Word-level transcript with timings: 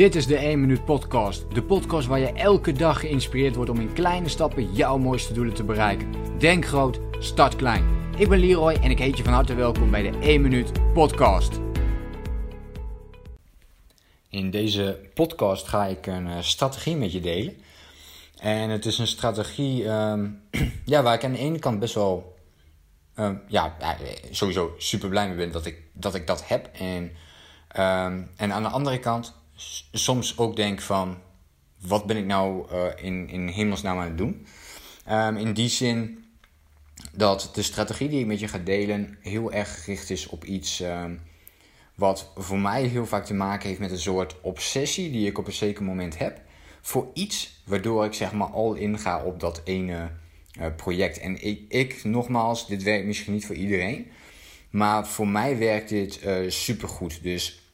Dit 0.00 0.14
is 0.14 0.26
de 0.26 0.36
1 0.36 0.60
Minuut 0.60 0.84
Podcast. 0.84 1.54
De 1.54 1.62
podcast 1.62 2.06
waar 2.06 2.18
je 2.18 2.32
elke 2.32 2.72
dag 2.72 3.00
geïnspireerd 3.00 3.54
wordt 3.54 3.70
om 3.70 3.80
in 3.80 3.92
kleine 3.92 4.28
stappen 4.28 4.72
jouw 4.72 4.98
mooiste 4.98 5.32
doelen 5.32 5.54
te 5.54 5.64
bereiken. 5.64 6.38
Denk 6.38 6.66
groot, 6.66 7.00
start 7.18 7.56
klein. 7.56 7.84
Ik 8.16 8.28
ben 8.28 8.38
Leroy 8.38 8.72
en 8.72 8.90
ik 8.90 8.98
heet 8.98 9.16
je 9.16 9.24
van 9.24 9.32
harte 9.32 9.54
welkom 9.54 9.90
bij 9.90 10.10
de 10.10 10.18
1 10.18 10.40
Minuut 10.40 10.92
Podcast. 10.92 11.60
In 14.28 14.50
deze 14.50 15.10
podcast 15.14 15.68
ga 15.68 15.86
ik 15.86 16.06
een 16.06 16.26
uh, 16.26 16.40
strategie 16.40 16.96
met 16.96 17.12
je 17.12 17.20
delen. 17.20 17.56
En 18.38 18.70
het 18.70 18.86
is 18.86 18.98
een 18.98 19.06
strategie 19.06 19.88
um, 19.88 20.42
ja, 20.84 21.02
waar 21.02 21.14
ik 21.14 21.24
aan 21.24 21.32
de 21.32 21.38
ene 21.38 21.58
kant 21.58 21.78
best 21.78 21.94
wel 21.94 22.36
um, 23.16 23.42
ja, 23.48 23.76
sowieso 24.30 24.74
super 24.78 25.08
blij 25.08 25.28
mee 25.28 25.36
ben 25.36 25.52
dat 25.52 25.66
ik 25.66 25.82
dat, 25.92 26.14
ik 26.14 26.26
dat 26.26 26.48
heb. 26.48 26.70
En, 26.72 27.02
um, 27.78 28.30
en 28.36 28.52
aan 28.52 28.62
de 28.62 28.68
andere 28.68 28.98
kant 28.98 29.38
soms 29.92 30.38
ook 30.38 30.56
denk 30.56 30.80
van, 30.80 31.18
wat 31.80 32.06
ben 32.06 32.16
ik 32.16 32.24
nou 32.24 32.72
uh, 32.72 32.84
in, 32.96 33.28
in 33.28 33.48
hemelsnaam 33.48 33.98
aan 33.98 34.04
het 34.04 34.18
doen? 34.18 34.46
Um, 35.10 35.36
in 35.36 35.52
die 35.52 35.68
zin 35.68 36.24
dat 37.12 37.50
de 37.54 37.62
strategie 37.62 38.08
die 38.08 38.20
ik 38.20 38.26
met 38.26 38.40
je 38.40 38.48
ga 38.48 38.58
delen 38.58 39.18
heel 39.20 39.52
erg 39.52 39.84
gericht 39.84 40.10
is 40.10 40.26
op 40.26 40.44
iets 40.44 40.80
um, 40.80 41.20
wat 41.94 42.32
voor 42.36 42.58
mij 42.58 42.82
heel 42.82 43.06
vaak 43.06 43.24
te 43.24 43.34
maken 43.34 43.68
heeft 43.68 43.80
met 43.80 43.90
een 43.90 43.98
soort 43.98 44.40
obsessie 44.40 45.10
die 45.10 45.26
ik 45.26 45.38
op 45.38 45.46
een 45.46 45.52
zeker 45.52 45.84
moment 45.84 46.18
heb 46.18 46.40
voor 46.80 47.10
iets 47.14 47.62
waardoor 47.64 48.04
ik 48.04 48.12
zeg 48.12 48.32
maar 48.32 48.48
al 48.48 48.74
in 48.74 48.98
ga 48.98 49.22
op 49.24 49.40
dat 49.40 49.60
ene 49.64 50.10
uh, 50.58 50.66
project. 50.76 51.18
En 51.18 51.44
ik, 51.44 51.60
ik, 51.68 52.04
nogmaals, 52.04 52.66
dit 52.66 52.82
werkt 52.82 53.06
misschien 53.06 53.32
niet 53.32 53.46
voor 53.46 53.54
iedereen, 53.54 54.10
maar 54.70 55.06
voor 55.06 55.28
mij 55.28 55.58
werkt 55.58 55.88
dit 55.88 56.24
uh, 56.24 56.50
supergoed. 56.50 57.22
Dus 57.22 57.69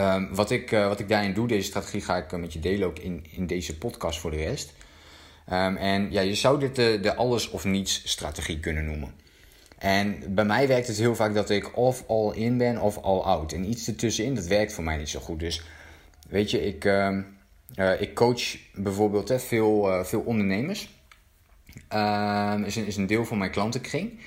Um, 0.00 0.34
wat, 0.34 0.50
ik, 0.50 0.72
uh, 0.72 0.86
wat 0.86 1.00
ik 1.00 1.08
daarin 1.08 1.32
doe, 1.32 1.48
deze 1.48 1.66
strategie 1.66 2.00
ga 2.00 2.16
ik 2.16 2.32
uh, 2.32 2.40
met 2.40 2.52
je 2.52 2.58
delen 2.58 2.88
ook 2.88 2.98
in, 2.98 3.26
in 3.30 3.46
deze 3.46 3.78
podcast 3.78 4.18
voor 4.18 4.30
de 4.30 4.36
rest. 4.36 4.72
Um, 5.52 5.76
en 5.76 6.12
ja, 6.12 6.20
je 6.20 6.34
zou 6.34 6.58
dit 6.58 6.76
de, 6.76 6.98
de 7.02 7.14
alles 7.14 7.50
of 7.50 7.64
niets 7.64 8.02
strategie 8.04 8.60
kunnen 8.60 8.84
noemen. 8.84 9.14
En 9.78 10.34
bij 10.34 10.44
mij 10.44 10.68
werkt 10.68 10.86
het 10.86 10.96
heel 10.96 11.14
vaak 11.14 11.34
dat 11.34 11.50
ik 11.50 11.76
of 11.76 12.04
all 12.08 12.34
in 12.34 12.58
ben 12.58 12.80
of 12.80 12.98
all 12.98 13.20
out. 13.20 13.52
En 13.52 13.70
iets 13.70 13.88
ertussenin, 13.88 14.34
dat 14.34 14.46
werkt 14.46 14.72
voor 14.72 14.84
mij 14.84 14.96
niet 14.96 15.08
zo 15.08 15.20
goed. 15.20 15.40
Dus 15.40 15.62
weet 16.28 16.50
je, 16.50 16.66
ik, 16.66 16.84
uh, 16.84 17.20
ik 17.98 18.14
coach 18.14 18.56
bijvoorbeeld 18.74 19.28
hè, 19.28 19.38
veel, 19.38 20.04
veel 20.04 20.20
ondernemers. 20.20 20.90
is, 22.64 22.76
is 22.76 22.96
een 22.96 23.06
deel 23.06 23.24
van 23.24 23.38
mijn 23.38 23.50
klantenkring. 23.50 24.18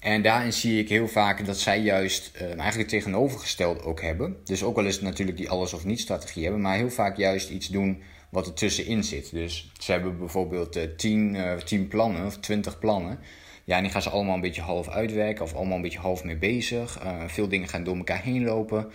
En 0.00 0.22
daarin 0.22 0.52
zie 0.52 0.78
ik 0.78 0.88
heel 0.88 1.08
vaak 1.08 1.46
dat 1.46 1.58
zij 1.58 1.80
juist 1.80 2.30
uh, 2.34 2.42
eigenlijk 2.42 2.76
het 2.76 2.88
tegenovergestelde 2.88 3.82
ook 3.82 4.00
hebben. 4.00 4.36
Dus 4.44 4.62
ook 4.62 4.76
wel 4.76 4.84
eens 4.84 5.00
natuurlijk 5.00 5.36
die 5.36 5.50
alles 5.50 5.72
of 5.72 5.84
niet 5.84 6.00
strategie 6.00 6.42
hebben, 6.42 6.60
maar 6.60 6.76
heel 6.76 6.90
vaak 6.90 7.16
juist 7.16 7.50
iets 7.50 7.68
doen 7.68 8.02
wat 8.28 8.46
er 8.46 8.52
tussenin 8.52 9.04
zit. 9.04 9.30
Dus 9.30 9.72
ze 9.78 9.92
hebben 9.92 10.18
bijvoorbeeld 10.18 10.76
uh, 10.76 10.82
10, 10.96 11.34
uh, 11.34 11.54
10 11.54 11.88
plannen 11.88 12.26
of 12.26 12.36
20 12.36 12.78
plannen. 12.78 13.18
Ja, 13.64 13.76
en 13.76 13.82
die 13.82 13.92
gaan 13.92 14.02
ze 14.02 14.10
allemaal 14.10 14.34
een 14.34 14.40
beetje 14.40 14.62
half 14.62 14.88
uitwerken 14.88 15.44
of 15.44 15.54
allemaal 15.54 15.76
een 15.76 15.82
beetje 15.82 15.98
half 15.98 16.24
mee 16.24 16.36
bezig. 16.36 17.00
Veel 17.26 17.48
dingen 17.48 17.68
gaan 17.68 17.84
door 17.84 17.96
elkaar 17.96 18.22
heen 18.22 18.44
lopen. 18.44 18.90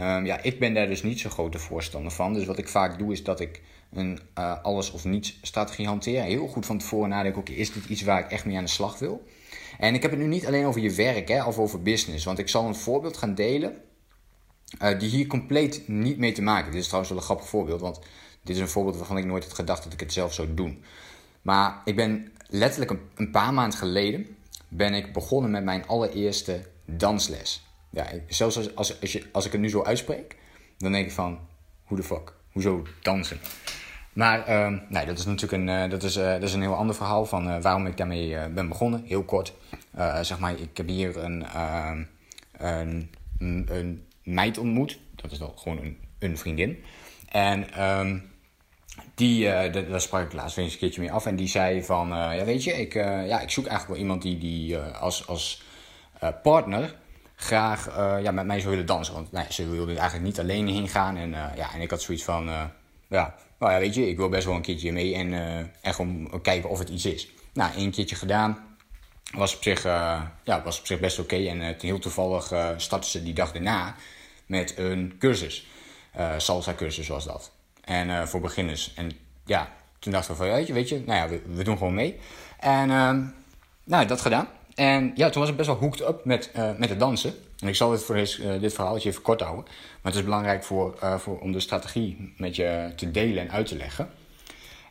Um, 0.00 0.26
ja, 0.26 0.42
ik 0.42 0.58
ben 0.58 0.74
daar 0.74 0.86
dus 0.86 1.02
niet 1.02 1.20
zo 1.20 1.30
grote 1.30 1.58
voorstander 1.58 2.12
van. 2.12 2.34
Dus 2.34 2.44
wat 2.44 2.58
ik 2.58 2.68
vaak 2.68 2.98
doe 2.98 3.12
is 3.12 3.24
dat 3.24 3.40
ik 3.40 3.62
een 3.92 4.20
alles 4.62 4.90
of 4.90 5.04
niets 5.04 5.38
strategie 5.42 5.86
hanteer. 5.86 6.22
Heel 6.22 6.46
goed 6.46 6.66
van 6.66 6.78
tevoren 6.78 7.08
nadenken, 7.08 7.40
oké, 7.40 7.52
is 7.52 7.72
dit 7.72 7.84
iets 7.84 8.02
waar 8.02 8.24
ik 8.24 8.30
echt 8.30 8.44
mee 8.44 8.56
aan 8.56 8.64
de 8.64 8.70
slag 8.70 8.98
wil? 8.98 9.26
En 9.78 9.94
ik 9.94 10.02
heb 10.02 10.10
het 10.10 10.20
nu 10.20 10.26
niet 10.26 10.46
alleen 10.46 10.66
over 10.66 10.80
je 10.80 10.94
werk 10.94 11.28
hè, 11.28 11.44
of 11.44 11.58
over 11.58 11.82
business. 11.82 12.24
Want 12.24 12.38
ik 12.38 12.48
zal 12.48 12.66
een 12.66 12.74
voorbeeld 12.74 13.16
gaan 13.16 13.34
delen 13.34 13.76
uh, 14.82 14.98
die 14.98 15.08
hier 15.08 15.26
compleet 15.26 15.88
niet 15.88 16.18
mee 16.18 16.32
te 16.32 16.42
maken. 16.42 16.70
Dit 16.70 16.80
is 16.80 16.86
trouwens 16.86 17.12
wel 17.12 17.20
een 17.20 17.26
grappig 17.26 17.48
voorbeeld, 17.48 17.80
want 17.80 18.00
dit 18.42 18.56
is 18.56 18.62
een 18.62 18.68
voorbeeld 18.68 18.96
waarvan 18.96 19.18
ik 19.18 19.24
nooit 19.24 19.44
had 19.44 19.54
gedacht 19.54 19.84
dat 19.84 19.92
ik 19.92 20.00
het 20.00 20.12
zelf 20.12 20.34
zou 20.34 20.54
doen. 20.54 20.84
Maar 21.42 21.80
ik 21.84 21.96
ben 21.96 22.32
letterlijk 22.48 22.90
een, 22.90 23.00
een 23.14 23.30
paar 23.30 23.54
maanden 23.54 23.78
geleden 23.78 24.36
ben 24.68 24.94
ik 24.94 25.12
begonnen 25.12 25.50
met 25.50 25.64
mijn 25.64 25.86
allereerste 25.86 26.60
dansles. 26.84 27.66
Ja, 27.90 28.06
zelfs 28.28 28.56
als, 28.56 28.74
als, 28.74 29.00
als, 29.00 29.12
je, 29.12 29.24
als 29.32 29.46
ik 29.46 29.52
het 29.52 29.60
nu 29.60 29.68
zo 29.68 29.82
uitspreek, 29.82 30.36
dan 30.78 30.92
denk 30.92 31.06
ik 31.06 31.12
van, 31.12 31.38
hoe 31.84 31.96
de 31.96 32.02
fuck, 32.02 32.32
hoezo 32.52 32.86
dansen? 33.02 33.40
Maar 34.18 34.48
uh, 34.48 34.78
nee, 34.88 35.06
dat 35.06 35.18
is 35.18 35.24
natuurlijk 35.24 35.52
een, 35.52 35.68
uh, 35.68 35.90
dat 35.90 36.02
is, 36.02 36.16
uh, 36.16 36.32
dat 36.32 36.42
is 36.42 36.52
een 36.52 36.60
heel 36.60 36.74
ander 36.74 36.94
verhaal 36.94 37.26
van 37.26 37.48
uh, 37.48 37.60
waarom 37.60 37.86
ik 37.86 37.96
daarmee 37.96 38.48
ben 38.48 38.68
begonnen. 38.68 39.04
Heel 39.04 39.22
kort. 39.22 39.52
zeg 40.20 40.38
maar, 40.38 40.52
ik 40.60 40.76
heb 40.76 40.88
hier 40.88 41.16
een, 41.16 41.46
ehm, 41.46 42.02
een, 43.38 43.66
een, 43.70 44.06
meid 44.22 44.58
ontmoet. 44.58 44.98
Dat 45.14 45.30
is 45.30 45.38
wel 45.38 45.54
gewoon 45.56 45.78
een, 45.78 45.98
een 46.18 46.38
vriendin. 46.38 46.84
En 47.28 47.84
um, 47.88 48.30
die, 49.14 49.44
daar 49.70 50.00
sprak 50.00 50.24
ik 50.24 50.32
laatst 50.32 50.58
eens 50.58 50.72
een 50.72 50.78
keertje 50.78 51.00
mee 51.00 51.12
af. 51.12 51.26
En 51.26 51.36
die 51.36 51.48
zei 51.48 51.84
van, 51.84 52.08
ja 52.08 52.44
weet 52.44 52.64
je, 52.64 52.72
ik, 52.72 52.94
ja, 52.94 53.40
ik 53.40 53.50
zoek 53.50 53.66
eigenlijk 53.66 53.88
wel 53.88 53.96
iemand 53.96 54.22
die, 54.22 54.38
die 54.38 54.78
als, 54.78 55.26
als 55.26 55.62
partner 56.42 56.94
graag 57.36 57.96
ja, 58.22 58.30
met 58.30 58.46
mij 58.46 58.58
zou 58.58 58.70
willen 58.70 58.86
dansen. 58.86 59.14
Want 59.14 59.32
nou, 59.32 59.46
ze 59.50 59.68
wilde 59.68 59.94
eigenlijk 59.94 60.24
niet 60.24 60.40
alleen 60.40 60.66
heen 60.68 60.88
gaan. 60.88 61.16
En, 61.16 61.30
ja, 61.30 61.72
en 61.74 61.80
ik 61.80 61.90
had 61.90 62.02
zoiets 62.02 62.24
van, 62.24 62.50
ja 63.08 63.34
nou 63.58 63.72
ja, 63.72 63.78
weet 63.78 63.94
je, 63.94 64.08
ik 64.08 64.16
wil 64.16 64.28
best 64.28 64.44
wel 64.46 64.54
een 64.54 64.62
keertje 64.62 64.92
mee 64.92 65.14
en, 65.14 65.32
uh, 65.32 65.58
en 65.58 65.94
gewoon 65.94 66.40
kijken 66.42 66.70
of 66.70 66.78
het 66.78 66.88
iets 66.88 67.04
is. 67.04 67.28
Nou, 67.52 67.74
één 67.74 67.90
keertje 67.90 68.16
gedaan. 68.16 68.66
Was 69.32 69.56
op 69.56 69.62
zich, 69.62 69.86
uh, 69.86 70.22
ja, 70.44 70.62
was 70.62 70.78
op 70.78 70.86
zich 70.86 71.00
best 71.00 71.18
oké. 71.18 71.36
En 71.36 71.60
uh, 71.60 71.68
heel 71.78 71.98
toevallig 71.98 72.52
startte 72.76 73.08
ze 73.08 73.22
die 73.22 73.34
dag 73.34 73.52
daarna 73.52 73.94
met 74.46 74.78
een 74.78 75.16
cursus. 75.18 75.66
salsa 76.36 76.74
cursus 76.74 77.08
was 77.08 77.24
dat. 77.24 77.50
En 77.84 78.28
voor 78.28 78.40
beginners. 78.40 78.92
En 78.94 79.10
ja, 79.44 79.72
toen 79.98 80.12
dachten 80.12 80.30
we 80.30 80.36
van, 80.36 80.48
weet 80.48 80.66
je, 80.66 80.72
weet 80.72 80.88
je, 80.88 81.02
nou 81.06 81.18
ja, 81.18 81.28
we, 81.28 81.42
we 81.54 81.64
doen 81.64 81.78
gewoon 81.78 81.94
mee. 81.94 82.18
En 82.60 82.90
ehm, 82.90 83.24
nou, 83.84 84.06
dat 84.06 84.20
gedaan. 84.20 84.48
En 84.74 85.12
ja, 85.14 85.30
toen 85.30 85.40
was 85.40 85.50
ik 85.50 85.56
best 85.56 85.68
wel 85.68 85.78
hooked 85.78 86.00
up 86.00 86.24
met, 86.24 86.50
met 86.76 86.88
het 86.88 86.98
dansen. 86.98 87.34
En 87.58 87.68
ik 87.68 87.74
zal 87.74 87.90
dit, 87.90 88.02
voor 88.02 88.16
uh, 88.16 88.60
dit 88.60 88.72
verhaaltje 88.72 89.08
even 89.08 89.22
kort 89.22 89.40
houden. 89.40 89.64
Maar 89.64 90.12
het 90.12 90.14
is 90.14 90.24
belangrijk 90.24 90.64
voor, 90.64 90.98
uh, 91.02 91.18
voor, 91.18 91.40
om 91.40 91.52
de 91.52 91.60
strategie 91.60 92.34
met 92.36 92.56
je 92.56 92.92
te 92.96 93.10
delen 93.10 93.42
en 93.42 93.50
uit 93.50 93.66
te 93.66 93.76
leggen. 93.76 94.10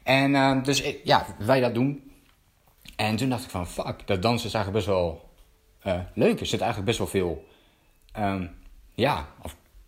En 0.03 0.31
uh, 0.31 0.63
dus 0.63 0.83
ja, 1.03 1.25
wij 1.37 1.59
dat 1.59 1.73
doen. 1.73 2.11
En 2.95 3.15
toen 3.15 3.29
dacht 3.29 3.43
ik 3.43 3.49
van, 3.49 3.67
fuck, 3.67 4.07
dat 4.07 4.21
dansen 4.21 4.47
is 4.47 4.53
eigenlijk 4.53 4.85
best 4.85 4.97
wel 4.97 5.25
leuk. 6.13 6.39
Er 6.39 6.45
zit 6.45 6.61
eigenlijk 6.61 6.85
best 6.85 6.97
wel 6.97 7.07
veel, 7.07 7.45
um, 8.19 8.49
ja, 8.93 9.27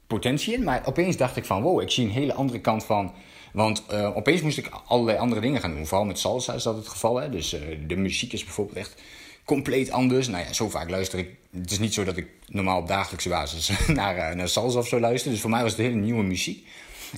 potentie 0.07 0.53
in. 0.53 0.63
Maar 0.63 0.81
opeens 0.85 1.17
dacht 1.17 1.35
ik 1.35 1.45
van, 1.45 1.61
wow, 1.61 1.81
ik 1.81 1.91
zie 1.91 2.05
een 2.05 2.11
hele 2.11 2.33
andere 2.33 2.59
kant 2.59 2.83
van... 2.83 3.13
Want 3.53 3.83
opeens 3.93 4.41
moest 4.41 4.57
ik 4.57 4.69
allerlei 4.85 5.17
andere 5.17 5.41
dingen 5.41 5.61
gaan 5.61 5.75
doen. 5.75 5.85
Vooral 5.85 6.05
met 6.05 6.19
salsa 6.19 6.53
is 6.53 6.63
dat 6.63 6.75
het 6.75 6.87
geval. 6.87 7.15
Hè? 7.15 7.29
Dus 7.29 7.49
de 7.87 7.95
muziek 7.95 8.33
is 8.33 8.43
bijvoorbeeld 8.43 8.77
echt 8.77 9.01
compleet 9.49 9.91
anders. 9.91 10.27
Nou 10.27 10.43
ja, 10.43 10.53
zo 10.53 10.69
vaak 10.69 10.89
luister 10.89 11.19
ik. 11.19 11.37
Het 11.51 11.71
is 11.71 11.79
niet 11.79 11.93
zo 11.93 12.03
dat 12.03 12.17
ik 12.17 12.27
normaal 12.47 12.79
op 12.79 12.87
dagelijkse 12.87 13.29
basis 13.29 13.71
naar, 13.87 14.15
uh, 14.15 14.35
naar 14.35 14.49
salsa 14.49 14.79
of 14.79 14.87
zo 14.87 14.99
luister. 14.99 15.31
Dus 15.31 15.41
voor 15.41 15.49
mij 15.49 15.61
was 15.61 15.71
het 15.71 15.81
hele 15.81 15.95
nieuwe 15.95 16.23
muziek. 16.23 16.67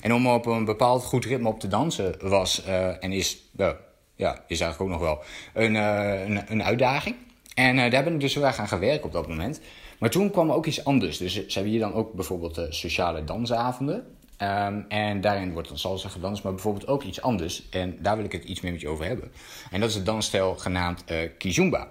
En 0.00 0.14
om 0.14 0.26
op 0.26 0.46
een 0.46 0.64
bepaald 0.64 1.04
goed 1.04 1.24
ritme 1.24 1.48
op 1.48 1.60
te 1.60 1.68
dansen 1.68 2.14
was 2.20 2.62
uh, 2.66 3.04
en 3.04 3.12
is, 3.12 3.38
ja, 4.16 4.44
is 4.46 4.60
eigenlijk 4.60 4.80
ook 4.80 4.88
nog 4.88 5.00
wel 5.00 5.22
een, 5.54 5.74
een, 5.74 6.42
een, 6.52 6.62
uitdaging. 6.62 7.16
En 7.54 7.90
daar 7.90 8.04
ben 8.04 8.14
ik 8.14 8.20
dus 8.20 8.34
heel 8.34 8.46
erg 8.46 8.58
aan 8.58 8.68
gewerkt 8.68 9.04
op 9.04 9.12
dat 9.12 9.28
moment. 9.28 9.60
Maar 9.98 10.10
toen 10.10 10.30
kwam 10.30 10.48
er 10.48 10.54
ook 10.54 10.66
iets 10.66 10.84
anders. 10.84 11.18
Dus 11.18 11.32
ze 11.32 11.52
hebben 11.52 11.70
hier 11.70 11.80
dan 11.80 11.94
ook 11.94 12.12
bijvoorbeeld 12.12 12.66
sociale 12.68 13.24
dansavonden. 13.24 14.04
Um, 14.42 14.84
en 14.88 15.20
daarin 15.20 15.52
wordt 15.52 15.68
dan 15.68 15.78
salsa 15.78 16.08
gedanst, 16.08 16.42
maar 16.42 16.52
bijvoorbeeld 16.52 16.86
ook 16.86 17.02
iets 17.02 17.20
anders. 17.20 17.68
En 17.70 17.96
daar 18.00 18.16
wil 18.16 18.24
ik 18.24 18.32
het 18.32 18.44
iets 18.44 18.60
meer 18.60 18.72
met 18.72 18.80
je 18.80 18.88
over 18.88 19.04
hebben. 19.04 19.32
En 19.70 19.80
dat 19.80 19.88
is 19.88 19.94
de 19.94 20.02
dansstijl 20.02 20.56
genaamd 20.56 21.04
uh, 21.10 21.18
Kizumba. 21.38 21.88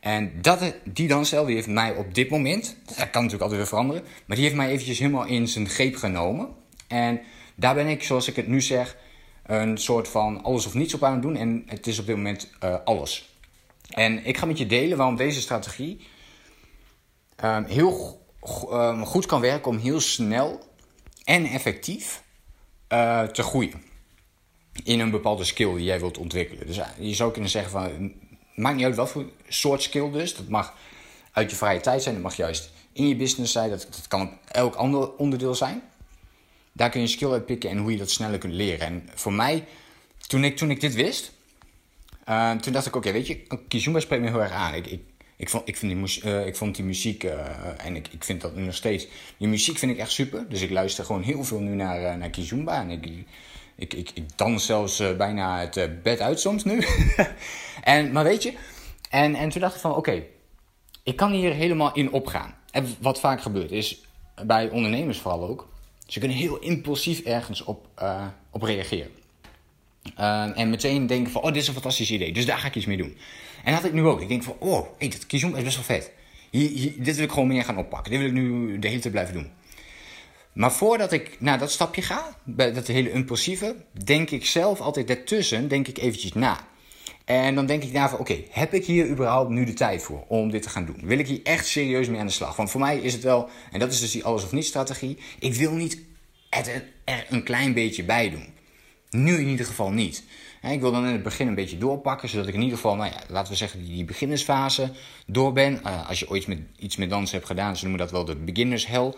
En 0.00 0.32
dat, 0.42 0.74
die 0.84 1.08
dansstijl 1.08 1.44
die 1.44 1.54
heeft 1.54 1.66
mij 1.66 1.96
op 1.96 2.14
dit 2.14 2.30
moment, 2.30 2.76
dat 2.86 2.96
kan 2.96 3.04
natuurlijk 3.04 3.42
altijd 3.42 3.58
weer 3.60 3.66
veranderen, 3.66 4.02
maar 4.26 4.36
die 4.36 4.44
heeft 4.44 4.56
mij 4.56 4.68
eventjes 4.68 4.98
helemaal 4.98 5.26
in 5.26 5.48
zijn 5.48 5.68
greep 5.68 5.96
genomen. 5.96 6.48
En 6.88 7.20
daar 7.54 7.74
ben 7.74 7.86
ik, 7.86 8.02
zoals 8.02 8.28
ik 8.28 8.36
het 8.36 8.46
nu 8.46 8.60
zeg, 8.60 8.96
een 9.46 9.78
soort 9.78 10.08
van 10.08 10.42
alles 10.42 10.66
of 10.66 10.74
niets 10.74 10.94
op 10.94 11.04
aan 11.04 11.12
het 11.12 11.22
doen. 11.22 11.36
En 11.36 11.62
het 11.66 11.86
is 11.86 11.98
op 11.98 12.06
dit 12.06 12.16
moment 12.16 12.50
uh, 12.64 12.74
alles. 12.84 13.34
En 13.88 14.26
ik 14.26 14.36
ga 14.36 14.46
met 14.46 14.58
je 14.58 14.66
delen 14.66 14.96
waarom 14.96 15.16
deze 15.16 15.40
strategie 15.40 16.06
um, 17.44 17.64
heel 17.64 18.20
um, 18.72 19.04
goed 19.06 19.26
kan 19.26 19.40
werken 19.40 19.70
om 19.70 19.78
heel 19.78 20.00
snel 20.00 20.68
en 21.30 21.46
effectief 21.46 22.22
uh, 22.92 23.22
te 23.22 23.42
groeien. 23.42 23.82
In 24.84 25.00
een 25.00 25.10
bepaalde 25.10 25.44
skill 25.44 25.74
die 25.74 25.84
jij 25.84 26.00
wilt 26.00 26.18
ontwikkelen. 26.18 26.66
Dus 26.66 26.78
uh, 26.78 26.86
je 26.98 27.14
zou 27.14 27.32
kunnen 27.32 27.50
zeggen 27.50 27.70
van 27.70 28.12
maakt 28.54 28.76
niet 28.76 28.84
uit 28.84 28.96
wat 28.96 29.10
voor 29.10 29.24
soort 29.48 29.82
skill 29.82 30.10
dus. 30.10 30.36
Dat 30.36 30.48
mag 30.48 30.74
uit 31.32 31.50
je 31.50 31.56
vrije 31.56 31.80
tijd 31.80 32.02
zijn, 32.02 32.14
dat 32.14 32.24
mag 32.24 32.36
juist 32.36 32.70
in 32.92 33.08
je 33.08 33.16
business 33.16 33.52
zijn, 33.52 33.70
dat, 33.70 33.86
dat 33.90 34.08
kan 34.08 34.20
op 34.20 34.32
elk 34.52 34.74
ander 34.74 35.16
onderdeel 35.16 35.54
zijn. 35.54 35.82
Daar 36.72 36.90
kun 36.90 37.00
je 37.00 37.06
skill 37.06 37.30
uit 37.30 37.46
pikken 37.46 37.70
en 37.70 37.78
hoe 37.78 37.92
je 37.92 37.98
dat 37.98 38.10
sneller 38.10 38.38
kunt 38.38 38.52
leren. 38.52 38.86
En 38.86 39.08
voor 39.14 39.32
mij, 39.32 39.64
toen 40.26 40.44
ik, 40.44 40.56
toen 40.56 40.70
ik 40.70 40.80
dit 40.80 40.94
wist, 40.94 41.32
uh, 42.28 42.52
toen 42.52 42.72
dacht 42.72 42.86
ik, 42.86 42.96
oké, 42.96 43.08
okay, 43.08 43.20
weet 43.20 43.26
je, 43.26 43.58
Kizumba 43.68 44.00
spreekt 44.00 44.22
me 44.22 44.28
heel 44.28 44.42
erg 44.42 44.52
aan. 44.52 44.74
Ik, 44.74 45.00
Ik 45.40 45.48
vond, 45.48 45.68
ik, 45.68 45.76
vind 45.76 46.06
die, 46.06 46.24
uh, 46.24 46.46
ik 46.46 46.56
vond 46.56 46.76
die 46.76 46.84
muziek, 46.84 47.24
uh, 47.24 47.32
en 47.84 47.96
ik, 47.96 48.08
ik 48.10 48.24
vind 48.24 48.40
dat 48.40 48.54
nu 48.54 48.62
nog 48.62 48.74
steeds, 48.74 49.06
die 49.38 49.48
muziek 49.48 49.78
vind 49.78 49.92
ik 49.92 49.98
echt 49.98 50.10
super. 50.10 50.48
Dus 50.48 50.60
ik 50.60 50.70
luister 50.70 51.04
gewoon 51.04 51.22
heel 51.22 51.44
veel 51.44 51.60
nu 51.60 51.74
naar, 51.74 52.02
uh, 52.02 52.14
naar 52.14 52.30
Kizumba. 52.30 52.80
En 52.80 52.90
ik, 52.90 53.06
ik, 53.76 53.94
ik, 53.94 54.10
ik 54.14 54.24
dans 54.36 54.66
zelfs 54.66 55.02
bijna 55.16 55.58
het 55.58 56.02
bed 56.02 56.20
uit 56.20 56.40
soms 56.40 56.64
nu. 56.64 56.84
en, 57.82 58.12
maar 58.12 58.24
weet 58.24 58.42
je, 58.42 58.52
en, 59.10 59.34
en 59.34 59.48
toen 59.48 59.60
dacht 59.60 59.74
ik 59.74 59.80
van 59.80 59.94
oké, 59.94 60.22
ik 61.02 61.16
kan 61.16 61.32
hier 61.32 61.52
helemaal 61.52 61.94
in 61.94 62.12
opgaan. 62.12 62.54
En 62.70 62.96
wat 63.00 63.20
vaak 63.20 63.40
gebeurt 63.40 63.70
is, 63.70 64.00
bij 64.46 64.68
ondernemers 64.70 65.18
vooral 65.18 65.48
ook, 65.48 65.68
ze 66.06 66.18
kunnen 66.18 66.36
heel 66.36 66.58
impulsief 66.58 67.20
ergens 67.20 67.64
op, 67.64 67.88
op 68.50 68.62
reageren. 68.62 69.19
En 70.54 70.70
meteen 70.70 71.06
denken 71.06 71.32
van, 71.32 71.42
oh, 71.42 71.52
dit 71.52 71.62
is 71.62 71.68
een 71.68 71.74
fantastisch 71.74 72.10
idee, 72.10 72.32
dus 72.32 72.46
daar 72.46 72.58
ga 72.58 72.66
ik 72.66 72.74
iets 72.74 72.86
mee 72.86 72.96
doen. 72.96 73.16
En 73.64 73.72
dat 73.72 73.82
had 73.82 73.84
ik 73.84 73.92
nu 73.92 74.04
ook. 74.04 74.20
Ik 74.20 74.28
denk 74.28 74.42
van, 74.42 74.56
oh, 74.58 74.86
hey, 74.98 75.08
dat 75.08 75.26
Kizomba 75.26 75.58
is 75.58 75.64
best 75.64 75.76
wel 75.76 75.84
vet. 75.84 76.12
Dit 76.96 77.16
wil 77.16 77.24
ik 77.24 77.30
gewoon 77.30 77.48
meer 77.48 77.64
gaan 77.64 77.78
oppakken. 77.78 78.10
Dit 78.10 78.20
wil 78.20 78.28
ik 78.28 78.34
nu 78.34 78.78
de 78.78 78.88
hele 78.88 79.00
tijd 79.00 79.12
blijven 79.12 79.34
doen. 79.34 79.50
Maar 80.52 80.72
voordat 80.72 81.12
ik 81.12 81.36
naar 81.40 81.58
dat 81.58 81.70
stapje 81.70 82.02
ga, 82.02 82.36
dat 82.44 82.86
hele 82.86 83.12
impulsieve, 83.12 83.76
denk 84.04 84.30
ik 84.30 84.46
zelf 84.46 84.80
altijd 84.80 85.06
daartussen, 85.06 85.68
denk 85.68 85.88
ik 85.88 85.98
eventjes 85.98 86.32
na. 86.32 86.68
En 87.24 87.54
dan 87.54 87.66
denk 87.66 87.82
ik 87.82 87.92
daarvan, 87.92 88.18
oké, 88.18 88.42
heb 88.50 88.74
ik 88.74 88.84
hier 88.84 89.08
überhaupt 89.08 89.50
nu 89.50 89.64
de 89.64 89.72
tijd 89.72 90.02
voor 90.02 90.24
om 90.28 90.50
dit 90.50 90.62
te 90.62 90.68
gaan 90.68 90.86
doen? 90.86 91.00
Wil 91.02 91.18
ik 91.18 91.26
hier 91.26 91.40
echt 91.42 91.66
serieus 91.66 92.08
mee 92.08 92.20
aan 92.20 92.26
de 92.26 92.32
slag? 92.32 92.56
Want 92.56 92.70
voor 92.70 92.80
mij 92.80 92.98
is 92.98 93.12
het 93.12 93.22
wel, 93.22 93.48
en 93.72 93.78
dat 93.78 93.92
is 93.92 94.00
dus 94.00 94.10
die 94.10 94.24
alles 94.24 94.44
of 94.44 94.52
niet 94.52 94.64
strategie, 94.64 95.18
ik 95.38 95.54
wil 95.54 95.72
niet 95.72 96.02
er 96.48 97.26
een 97.28 97.42
klein 97.42 97.74
beetje 97.74 98.04
bij 98.04 98.30
doen. 98.30 98.58
Nu 99.10 99.38
in 99.38 99.48
ieder 99.48 99.66
geval 99.66 99.90
niet. 99.90 100.24
Ik 100.62 100.80
wil 100.80 100.92
dan 100.92 101.06
in 101.06 101.12
het 101.12 101.22
begin 101.22 101.48
een 101.48 101.54
beetje 101.54 101.78
doorpakken, 101.78 102.28
zodat 102.28 102.46
ik 102.46 102.54
in 102.54 102.60
ieder 102.60 102.76
geval, 102.76 102.96
nou 102.96 103.10
ja, 103.10 103.20
laten 103.28 103.52
we 103.52 103.58
zeggen, 103.58 103.84
die 103.84 104.04
beginnersfase 104.04 104.90
door 105.26 105.52
ben. 105.52 105.80
Uh, 105.86 106.08
als 106.08 106.18
je 106.18 106.30
ooit 106.30 106.46
met, 106.46 106.58
iets 106.76 106.96
met 106.96 107.10
dansen 107.10 107.36
hebt 107.36 107.46
gedaan, 107.46 107.76
ze 107.76 107.82
noemen 107.82 108.00
dat 108.00 108.10
wel 108.10 108.24
de 108.24 108.36
beginners 108.36 108.86
hell. 108.86 109.14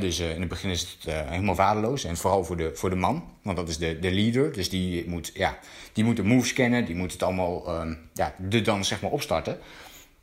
dus 0.00 0.20
uh, 0.20 0.34
in 0.34 0.40
het 0.40 0.48
begin 0.48 0.70
is 0.70 0.80
het 0.80 1.14
uh, 1.14 1.30
helemaal 1.30 1.54
waardeloos. 1.54 2.04
En 2.04 2.16
vooral 2.16 2.44
voor 2.44 2.56
de, 2.56 2.70
voor 2.74 2.90
de 2.90 2.96
man, 2.96 3.24
want 3.42 3.56
dat 3.56 3.68
is 3.68 3.78
de, 3.78 3.98
de 3.98 4.10
leader. 4.10 4.52
Dus 4.52 4.68
die 4.68 5.08
moet, 5.08 5.30
ja, 5.34 5.58
die 5.92 6.04
moet 6.04 6.16
de 6.16 6.24
moves 6.24 6.52
kennen, 6.52 6.84
die 6.84 6.96
moet 6.96 7.12
het 7.12 7.22
allemaal, 7.22 7.80
um, 7.80 7.98
ja, 8.14 8.34
de 8.38 8.60
dans 8.60 8.88
zeg 8.88 9.00
maar 9.00 9.10
opstarten. 9.10 9.58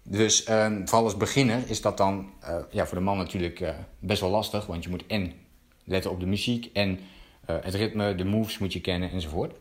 Dus 0.04 0.50
um, 0.50 0.88
vooral 0.88 1.04
als 1.04 1.18
beginner 1.18 1.64
is 1.68 1.82
dat 1.82 1.98
dan 1.98 2.30
ja, 2.72 2.86
voor 2.86 2.98
de 2.98 3.04
man 3.04 3.18
natuurlijk 3.18 3.74
best 4.00 4.22
wel 4.22 4.30
lastig, 4.30 4.66
want 4.66 4.84
je 4.84 4.90
moet 4.90 5.04
en 5.08 5.34
letten 5.84 6.12
op 6.12 6.20
de 6.20 6.26
muziek 6.26 6.70
en 6.74 7.00
het 7.62 7.74
ritme, 7.74 8.16
de 8.16 8.26
moves 8.26 8.58
moet 8.58 8.74
je 8.74 8.82
kennen 8.82 9.12
enzovoort. 9.12 9.52
Um, 9.52 9.58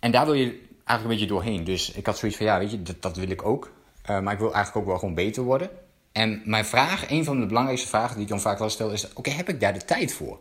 en 0.00 0.10
daar 0.10 0.24
wil 0.24 0.34
je 0.34 0.60
eigenlijk 0.84 1.02
een 1.02 1.08
beetje 1.08 1.26
doorheen. 1.26 1.64
Dus 1.64 1.92
ik 1.92 2.06
had 2.06 2.18
zoiets 2.18 2.36
van, 2.36 2.46
ja, 2.46 2.58
weet 2.58 2.70
je, 2.70 2.82
dat, 3.00 3.16
wil 3.16 3.30
ik 3.30 3.44
ook. 3.44 3.72
Uh, 4.10 4.20
maar 4.20 4.32
ik 4.32 4.38
wil 4.38 4.54
eigenlijk 4.54 4.76
ook 4.76 4.90
wel 4.90 4.98
gewoon 4.98 5.14
beter 5.14 5.42
worden. 5.42 5.70
En 6.12 6.42
mijn 6.44 6.64
vraag, 6.64 7.10
een 7.10 7.24
van 7.24 7.40
de 7.40 7.46
belangrijkste 7.46 7.88
vragen 7.88 8.14
die 8.14 8.22
ik 8.22 8.28
dan 8.28 8.40
vaak 8.40 8.58
wel 8.58 8.70
stel, 8.70 8.90
is: 8.90 9.12
oké, 9.12 9.30
heb 9.30 9.48
ik 9.48 9.60
daar 9.60 9.72
de 9.72 9.84
tijd 9.84 10.12
voor? 10.12 10.38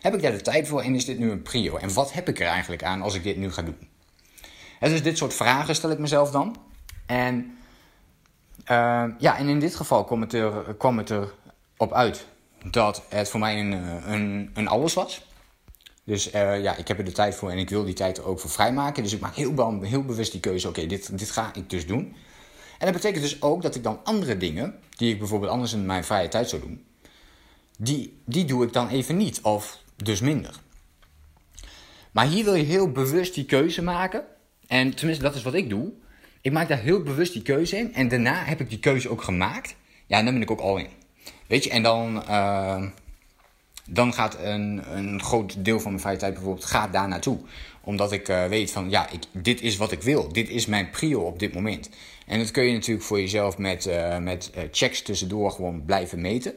Heb 0.00 0.14
ik 0.14 0.22
daar 0.22 0.32
de 0.32 0.40
tijd 0.40 0.68
voor 0.68 0.80
en 0.80 0.94
is 0.94 1.04
dit 1.04 1.18
nu 1.18 1.30
een 1.30 1.42
prio? 1.42 1.76
En 1.76 1.92
wat 1.92 2.12
heb 2.12 2.28
ik 2.28 2.40
er 2.40 2.46
eigenlijk 2.46 2.82
aan 2.82 3.02
als 3.02 3.14
ik 3.14 3.22
dit 3.22 3.36
nu 3.36 3.52
ga 3.52 3.62
doen? 3.62 3.88
En 4.80 4.90
dus 4.90 5.02
dit 5.02 5.18
soort 5.18 5.34
vragen 5.34 5.74
stel 5.74 5.90
ik 5.90 5.98
mezelf 5.98 6.30
dan. 6.30 6.56
En 7.06 7.58
uh, 8.70 9.04
ja, 9.18 9.38
en 9.38 9.48
in 9.48 9.58
dit 9.58 9.74
geval 9.74 10.04
kwam 10.04 10.20
het, 10.20 10.32
er, 10.32 10.74
kwam 10.78 10.98
het 10.98 11.10
erop 11.10 11.92
uit 11.92 12.26
dat 12.70 13.02
het 13.08 13.28
voor 13.28 13.40
mij 13.40 13.60
een, 13.60 13.72
een, 14.12 14.50
een 14.54 14.68
alles 14.68 14.94
was. 14.94 15.26
Dus 16.04 16.34
uh, 16.34 16.62
ja, 16.62 16.76
ik 16.76 16.88
heb 16.88 16.98
er 16.98 17.04
de 17.04 17.12
tijd 17.12 17.34
voor 17.34 17.50
en 17.50 17.58
ik 17.58 17.70
wil 17.70 17.84
die 17.84 17.94
tijd 17.94 18.18
er 18.18 18.24
ook 18.24 18.40
voor 18.40 18.50
vrijmaken. 18.50 19.02
Dus 19.02 19.12
ik 19.12 19.20
maak 19.20 19.34
heel, 19.34 19.80
heel 19.82 20.04
bewust 20.04 20.32
die 20.32 20.40
keuze, 20.40 20.68
oké, 20.68 20.86
dit, 20.86 21.18
dit 21.18 21.30
ga 21.30 21.54
ik 21.54 21.70
dus 21.70 21.86
doen. 21.86 22.14
En 22.78 22.86
dat 22.86 22.92
betekent 22.92 23.22
dus 23.22 23.42
ook 23.42 23.62
dat 23.62 23.74
ik 23.74 23.82
dan 23.82 24.00
andere 24.04 24.36
dingen, 24.36 24.74
die 24.96 25.12
ik 25.12 25.18
bijvoorbeeld 25.18 25.52
anders 25.52 25.72
in 25.72 25.86
mijn 25.86 26.04
vrije 26.04 26.28
tijd 26.28 26.48
zou 26.48 26.62
doen, 26.62 26.84
die, 27.78 28.22
die 28.24 28.44
doe 28.44 28.64
ik 28.64 28.72
dan 28.72 28.88
even 28.88 29.16
niet, 29.16 29.40
of 29.40 29.82
dus 29.96 30.20
minder. 30.20 30.60
Maar 32.10 32.26
hier 32.26 32.44
wil 32.44 32.54
je 32.54 32.64
heel 32.64 32.92
bewust 32.92 33.34
die 33.34 33.44
keuze 33.44 33.82
maken. 33.82 34.24
En 34.66 34.94
tenminste, 34.94 35.24
dat 35.24 35.34
is 35.34 35.42
wat 35.42 35.54
ik 35.54 35.70
doe. 35.70 35.92
Ik 36.40 36.52
maak 36.52 36.68
daar 36.68 36.78
heel 36.78 37.02
bewust 37.02 37.32
die 37.32 37.42
keuze 37.42 37.76
in. 37.76 37.94
En 37.94 38.08
daarna 38.08 38.44
heb 38.44 38.60
ik 38.60 38.68
die 38.68 38.78
keuze 38.78 39.08
ook 39.08 39.22
gemaakt. 39.22 39.74
Ja, 40.06 40.18
en 40.18 40.24
dan 40.24 40.34
ben 40.34 40.42
ik 40.42 40.50
ook 40.50 40.60
al 40.60 40.76
in. 40.76 40.88
Weet 41.46 41.64
je, 41.64 41.70
en 41.70 41.82
dan... 41.82 42.22
Uh, 42.28 42.82
dan 43.88 44.12
gaat 44.12 44.36
een, 44.40 44.96
een 44.96 45.22
groot 45.22 45.64
deel 45.64 45.80
van 45.80 45.90
mijn 45.90 46.02
vrije 46.02 46.16
tijd 46.16 46.34
bijvoorbeeld 46.34 46.64
gaat 46.64 46.92
daar 46.92 47.08
naartoe. 47.08 47.38
Omdat 47.80 48.12
ik 48.12 48.28
uh, 48.28 48.46
weet 48.46 48.70
van 48.70 48.90
ja, 48.90 49.10
ik, 49.10 49.22
dit 49.32 49.60
is 49.60 49.76
wat 49.76 49.92
ik 49.92 50.02
wil. 50.02 50.32
Dit 50.32 50.48
is 50.48 50.66
mijn 50.66 50.90
prio 50.90 51.20
op 51.20 51.38
dit 51.38 51.54
moment. 51.54 51.90
En 52.26 52.38
dat 52.38 52.50
kun 52.50 52.64
je 52.64 52.72
natuurlijk 52.72 53.06
voor 53.06 53.20
jezelf 53.20 53.58
met, 53.58 53.86
uh, 53.86 54.18
met 54.18 54.50
uh, 54.56 54.62
checks 54.70 55.02
tussendoor 55.02 55.50
gewoon 55.50 55.84
blijven 55.84 56.20
meten. 56.20 56.54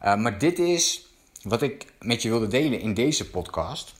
maar 0.00 0.38
dit 0.38 0.58
is 0.58 1.06
wat 1.42 1.62
ik 1.62 1.86
met 1.98 2.22
je 2.22 2.28
wilde 2.28 2.46
delen 2.46 2.80
in 2.80 2.94
deze 2.94 3.30
podcast. 3.30 3.94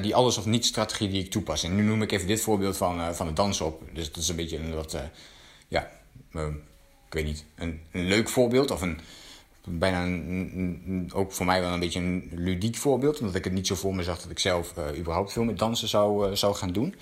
die 0.00 0.14
alles 0.14 0.38
of 0.38 0.46
niet 0.46 0.64
strategie 0.64 1.08
die 1.08 1.24
ik 1.24 1.30
toepas. 1.30 1.62
En 1.62 1.74
nu 1.74 1.82
noem 1.82 2.02
ik 2.02 2.12
even 2.12 2.26
dit 2.26 2.40
voorbeeld 2.40 2.76
van, 2.76 3.14
van 3.14 3.26
het 3.26 3.36
dansen 3.36 3.66
op. 3.66 3.82
Dus 3.92 4.12
dat 4.12 4.22
is 4.22 4.28
een 4.28 4.36
beetje 4.36 4.58
een 4.58 4.74
wat, 4.74 4.96
ja, 5.68 5.90
ik 7.10 7.16
weet 7.16 7.24
niet, 7.24 7.44
een, 7.54 7.80
een 7.90 8.04
leuk 8.04 8.28
voorbeeld 8.28 8.70
of 8.70 8.82
een 8.82 9.00
bijna 9.64 10.04
ook 11.12 11.32
voor 11.32 11.46
mij 11.46 11.60
wel 11.60 11.72
een 11.72 11.80
beetje 11.80 12.00
een 12.00 12.30
ludiek 12.34 12.76
voorbeeld. 12.76 13.18
Omdat 13.18 13.34
ik 13.34 13.44
het 13.44 13.52
niet 13.52 13.66
zo 13.66 13.74
voor 13.74 13.94
me 13.94 14.02
zag 14.02 14.20
dat 14.20 14.30
ik 14.30 14.38
zelf 14.38 14.74
uh, 14.78 14.98
überhaupt 14.98 15.32
veel 15.32 15.44
met 15.44 15.58
dansen 15.58 15.88
zou, 15.88 16.28
uh, 16.28 16.34
zou 16.34 16.54
gaan 16.54 16.72
doen. 16.72 16.94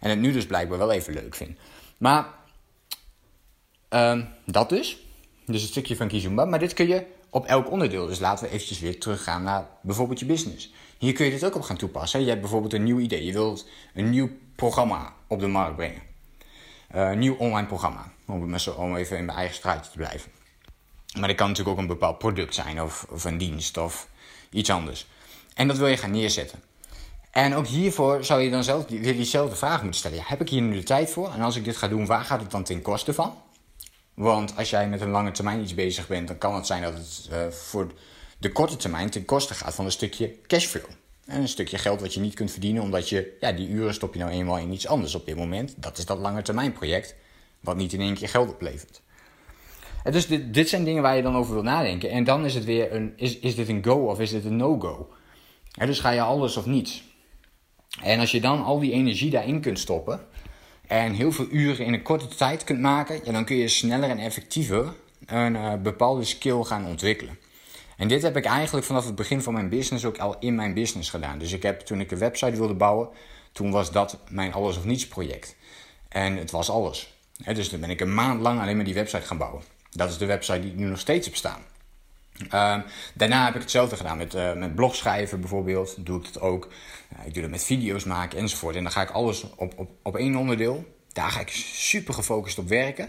En 0.00 0.10
het 0.10 0.18
nu 0.18 0.32
dus 0.32 0.46
blijkbaar 0.46 0.78
wel 0.78 0.92
even 0.92 1.14
leuk 1.14 1.34
vind. 1.34 1.58
Maar 1.98 2.28
uh, 3.90 4.20
dat 4.44 4.68
dus. 4.68 5.04
Dus 5.46 5.62
een 5.62 5.68
stukje 5.68 5.96
van 5.96 6.08
Kizumba. 6.08 6.44
Maar 6.44 6.58
dit 6.58 6.74
kun 6.74 6.88
je 6.88 7.06
op 7.30 7.46
elk 7.46 7.70
onderdeel. 7.70 8.06
Dus 8.06 8.18
laten 8.18 8.44
we 8.44 8.50
eventjes 8.50 8.80
weer 8.80 9.00
teruggaan 9.00 9.42
naar 9.42 9.66
bijvoorbeeld 9.80 10.18
je 10.18 10.26
business. 10.26 10.72
Hier 10.98 11.12
kun 11.12 11.24
je 11.24 11.30
dit 11.30 11.44
ook 11.44 11.54
op 11.54 11.62
gaan 11.62 11.76
toepassen. 11.76 12.20
Je 12.20 12.28
hebt 12.28 12.40
bijvoorbeeld 12.40 12.72
een 12.72 12.84
nieuw 12.84 12.98
idee. 12.98 13.24
Je 13.24 13.32
wilt 13.32 13.68
een 13.94 14.10
nieuw 14.10 14.30
programma 14.56 15.14
op 15.26 15.40
de 15.40 15.46
markt 15.46 15.76
brengen. 15.76 16.02
Uh, 16.94 17.10
een 17.10 17.18
nieuw 17.18 17.34
online 17.34 17.66
programma. 17.66 18.14
Om, 18.26 18.56
om 18.76 18.96
even 18.96 19.18
in 19.18 19.24
mijn 19.24 19.38
eigen 19.38 19.56
straatje 19.56 19.90
te 19.90 19.96
blijven. 19.96 20.30
Maar 21.18 21.28
dat 21.28 21.36
kan 21.36 21.48
natuurlijk 21.48 21.76
ook 21.76 21.82
een 21.82 21.88
bepaald 21.88 22.18
product 22.18 22.54
zijn 22.54 22.82
of, 22.82 23.06
of 23.10 23.24
een 23.24 23.38
dienst 23.38 23.76
of 23.76 24.08
iets 24.50 24.70
anders. 24.70 25.06
En 25.54 25.68
dat 25.68 25.76
wil 25.76 25.86
je 25.86 25.96
gaan 25.96 26.10
neerzetten. 26.10 26.62
En 27.30 27.54
ook 27.54 27.66
hiervoor 27.66 28.24
zou 28.24 28.40
je 28.40 28.50
dan 28.50 28.64
zelf 28.64 28.84
diezelfde 28.84 29.56
vraag 29.56 29.82
moeten 29.82 30.00
stellen. 30.00 30.22
Heb 30.24 30.40
ik 30.40 30.48
hier 30.48 30.62
nu 30.62 30.74
de 30.74 30.82
tijd 30.82 31.10
voor? 31.10 31.32
En 31.32 31.40
als 31.40 31.56
ik 31.56 31.64
dit 31.64 31.76
ga 31.76 31.88
doen, 31.88 32.06
waar 32.06 32.24
gaat 32.24 32.40
het 32.40 32.50
dan 32.50 32.64
ten 32.64 32.82
koste 32.82 33.14
van? 33.14 33.34
Want 34.14 34.56
als 34.56 34.70
jij 34.70 34.88
met 34.88 35.00
een 35.00 35.10
lange 35.10 35.30
termijn 35.30 35.60
iets 35.60 35.74
bezig 35.74 36.06
bent, 36.06 36.28
dan 36.28 36.38
kan 36.38 36.54
het 36.54 36.66
zijn 36.66 36.82
dat 36.82 36.92
het 36.92 37.28
uh, 37.32 37.46
voor 37.48 37.92
de 38.38 38.52
korte 38.52 38.76
termijn 38.76 39.10
ten 39.10 39.24
koste 39.24 39.54
gaat 39.54 39.74
van 39.74 39.84
een 39.84 39.90
stukje 39.90 40.34
cashflow. 40.46 40.84
En 41.26 41.40
een 41.40 41.48
stukje 41.48 41.78
geld 41.78 42.00
wat 42.00 42.14
je 42.14 42.20
niet 42.20 42.34
kunt 42.34 42.50
verdienen, 42.50 42.82
omdat 42.82 43.08
je, 43.08 43.36
ja, 43.40 43.52
die 43.52 43.68
uren 43.68 43.94
stop 43.94 44.14
je 44.14 44.20
nou 44.20 44.30
eenmaal 44.30 44.58
in 44.58 44.72
iets 44.72 44.86
anders 44.86 45.14
op 45.14 45.26
dit 45.26 45.36
moment. 45.36 45.74
Dat 45.76 45.98
is 45.98 46.06
dat 46.06 46.18
lange 46.18 46.42
termijn 46.42 46.72
project, 46.72 47.14
wat 47.66 47.76
niet 47.76 47.92
in 47.92 48.00
één 48.00 48.14
keer 48.14 48.28
geld 48.28 48.48
oplevert 48.48 49.02
dus 50.12 50.26
dit, 50.26 50.54
dit 50.54 50.68
zijn 50.68 50.84
dingen 50.84 51.02
waar 51.02 51.16
je 51.16 51.22
dan 51.22 51.36
over 51.36 51.54
wil 51.54 51.62
nadenken. 51.62 52.10
En 52.10 52.24
dan 52.24 52.44
is 52.44 52.54
het 52.54 52.64
weer 52.64 52.94
een, 52.94 53.12
is, 53.16 53.38
is 53.38 53.54
dit 53.54 53.68
een 53.68 53.84
go 53.84 53.94
of 53.94 54.20
is 54.20 54.30
dit 54.30 54.44
een 54.44 54.56
no-go? 54.56 55.08
dus 55.78 56.00
ga 56.00 56.10
je 56.10 56.20
alles 56.20 56.56
of 56.56 56.66
niets. 56.66 57.04
En 58.02 58.20
als 58.20 58.30
je 58.30 58.40
dan 58.40 58.64
al 58.64 58.78
die 58.78 58.92
energie 58.92 59.30
daarin 59.30 59.60
kunt 59.60 59.78
stoppen 59.78 60.20
en 60.86 61.12
heel 61.12 61.32
veel 61.32 61.46
uren 61.50 61.84
in 61.84 61.92
een 61.92 62.02
korte 62.02 62.28
tijd 62.28 62.64
kunt 62.64 62.80
maken, 62.80 63.20
ja, 63.24 63.32
dan 63.32 63.44
kun 63.44 63.56
je 63.56 63.68
sneller 63.68 64.10
en 64.10 64.18
effectiever 64.18 64.94
een 65.26 65.54
uh, 65.54 65.74
bepaalde 65.74 66.24
skill 66.24 66.62
gaan 66.62 66.86
ontwikkelen. 66.86 67.38
En 67.96 68.08
dit 68.08 68.22
heb 68.22 68.36
ik 68.36 68.44
eigenlijk 68.44 68.86
vanaf 68.86 69.04
het 69.04 69.14
begin 69.14 69.42
van 69.42 69.52
mijn 69.52 69.68
business 69.68 70.04
ook 70.04 70.18
al 70.18 70.36
in 70.38 70.54
mijn 70.54 70.74
business 70.74 71.10
gedaan. 71.10 71.38
Dus 71.38 71.52
ik 71.52 71.62
heb 71.62 71.80
toen 71.80 72.00
ik 72.00 72.10
een 72.10 72.18
website 72.18 72.56
wilde 72.56 72.74
bouwen, 72.74 73.08
toen 73.52 73.70
was 73.70 73.92
dat 73.92 74.18
mijn 74.28 74.52
alles 74.52 74.76
of 74.76 74.84
niets 74.84 75.08
project. 75.08 75.56
En 76.08 76.36
het 76.36 76.50
was 76.50 76.70
alles. 76.70 77.15
Dus 77.44 77.70
dan 77.70 77.80
ben 77.80 77.90
ik 77.90 78.00
een 78.00 78.14
maand 78.14 78.40
lang 78.40 78.60
alleen 78.60 78.76
maar 78.76 78.84
die 78.84 78.94
website 78.94 79.26
gaan 79.26 79.38
bouwen. 79.38 79.62
Dat 79.90 80.10
is 80.10 80.18
de 80.18 80.26
website 80.26 80.60
die 80.60 80.70
ik 80.70 80.76
nu 80.76 80.86
nog 80.86 80.98
steeds 80.98 81.26
heb 81.26 81.36
staan. 81.36 81.62
Uh, 82.44 82.76
daarna 83.14 83.44
heb 83.44 83.54
ik 83.54 83.60
hetzelfde 83.60 83.96
gedaan 83.96 84.18
met, 84.18 84.34
uh, 84.34 84.52
met 84.52 84.74
blogschrijven 84.74 85.40
bijvoorbeeld. 85.40 86.06
Doe 86.06 86.20
ik 86.20 86.26
het 86.26 86.40
ook. 86.40 86.68
Ik 87.24 87.32
doe 87.32 87.42
dat 87.42 87.50
met 87.50 87.64
video's 87.64 88.04
maken 88.04 88.38
enzovoort. 88.38 88.76
En 88.76 88.82
dan 88.82 88.92
ga 88.92 89.02
ik 89.02 89.10
alles 89.10 89.46
op, 89.56 89.72
op, 89.76 89.90
op 90.02 90.16
één 90.16 90.36
onderdeel. 90.36 90.84
Daar 91.12 91.30
ga 91.30 91.40
ik 91.40 91.48
super 91.50 92.14
gefocust 92.14 92.58
op 92.58 92.68
werken. 92.68 93.08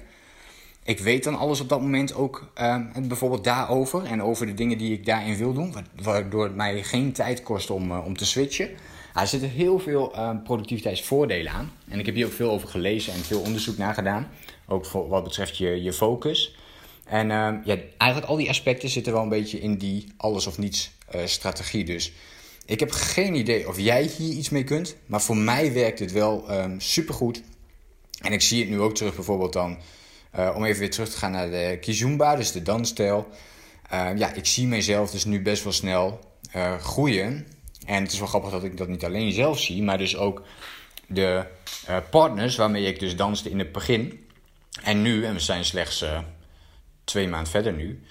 Ik 0.84 1.00
weet 1.00 1.24
dan 1.24 1.36
alles 1.36 1.60
op 1.60 1.70
dat 1.70 1.82
moment 1.82 2.14
ook 2.14 2.52
ehm, 2.54 3.08
bijvoorbeeld 3.08 3.44
daarover. 3.44 4.06
En 4.06 4.24
over 4.24 4.46
de 4.46 4.54
dingen 4.54 4.78
die 4.78 4.94
ik 4.94 5.06
daarin 5.06 5.36
wil 5.36 5.54
doen. 5.54 5.76
Waardoor 6.02 6.44
het 6.44 6.56
mij 6.56 6.84
geen 6.84 7.12
tijd 7.12 7.44
kost 7.44 7.70
om, 7.70 7.92
eh, 7.92 8.06
om 8.06 8.18
te 8.18 8.26
switchen. 8.26 8.70
Er 9.22 9.28
zitten 9.28 9.50
heel 9.50 9.80
veel 9.80 10.14
ehm, 10.14 10.42
productiviteitsvoordelen 10.42 11.52
aan. 11.52 11.72
En 11.88 12.00
ik 12.00 12.06
heb 12.06 12.16
hier 12.16 12.26
ook 12.26 12.32
veel 12.32 12.52
over 12.52 12.68
gelezen 12.68 13.14
en 13.14 13.20
veel 13.20 13.40
onderzoek 13.40 13.78
naar 13.78 13.94
gedaan. 13.94 14.28
Ook 14.68 14.86
voor 14.86 15.08
wat 15.08 15.24
betreft 15.24 15.58
je, 15.58 15.84
je 15.84 15.94
focus. 15.94 16.56
En 17.06 17.26
uh, 17.26 17.54
ja, 17.64 17.78
eigenlijk 17.98 18.32
al 18.32 18.38
die 18.38 18.50
aspecten 18.50 18.90
zitten 18.90 19.14
wel 19.14 19.22
een 19.22 19.30
beetje 19.30 19.60
in 19.60 19.78
die 19.78 20.08
alles 20.18 20.48
of 20.48 20.58
niets 20.58 20.92
uh, 21.16 21.22
strategie. 21.26 21.84
Dus 21.84 22.12
ik 22.66 22.80
heb 22.80 22.92
geen 22.92 23.36
idee 23.36 23.68
of 23.68 23.80
jij 23.80 24.04
hier 24.04 24.34
iets 24.34 24.50
mee 24.50 24.64
kunt. 24.64 24.96
Maar 25.06 25.22
voor 25.22 25.38
mij 25.38 25.74
werkt 25.74 26.00
het 26.00 26.12
wel 26.12 26.52
um, 26.52 26.80
supergoed. 26.80 27.42
En 28.22 28.34
ik 28.34 28.42
zie 28.42 28.60
het 28.60 28.70
nu 28.70 28.80
ook 28.80 28.96
terug 28.96 29.16
bijvoorbeeld 29.16 29.54
dan, 29.54 29.78
uh, 30.36 30.54
om 30.56 30.66
even 30.66 30.80
weer 30.80 30.92
terug 30.92 31.10
te 31.10 31.18
gaan 31.18 31.32
naar 31.32 31.50
de 31.50 31.78
Kizumba, 31.82 32.36
dus 32.36 32.52
de 32.52 32.62
dansstijl. 32.62 33.28
Ja, 33.92 34.34
ik 34.34 34.46
zie 34.46 34.68
mezelf 34.68 35.12
dus 35.12 35.26
nu 35.26 35.42
best 35.42 35.64
wel 35.64 35.74
snel 35.74 36.20
uh, 36.56 36.78
groeien. 36.78 37.48
En 37.88 38.04
het 38.04 38.12
is 38.12 38.20
wel 38.20 38.28
grappig 38.28 38.52
dat 38.52 38.64
ik 38.64 38.78
dat 38.78 38.88
niet 38.88 39.06
alleen 39.06 39.32
zelf 39.32 39.60
zie, 39.60 39.84
maar 39.84 39.98
dus 39.98 40.18
ook 40.18 40.42
de 41.08 41.46
partners 42.10 42.56
waarmee 42.56 42.86
ik 42.86 43.00
dus 43.00 43.16
danste 43.16 43.50
in 43.50 43.60
het 43.60 43.72
begin. 43.72 44.28
En 44.84 45.02
nu, 45.02 45.26
en 45.26 45.34
we 45.34 45.40
zijn 45.40 45.66
slechts 45.66 46.06
twee 47.04 47.28
maanden 47.28 47.52
verder 47.52 47.74
nu, 47.74 48.02